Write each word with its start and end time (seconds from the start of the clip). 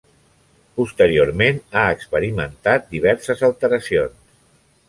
Posteriorment 0.79 1.59
ha 1.81 1.85
experimentat 1.97 2.91
diverses 2.97 3.45
alteracions. 3.49 4.21